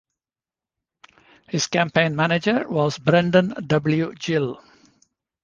[1.47, 4.15] His campaign manager was Brendan W.
[4.17, 4.59] Gill.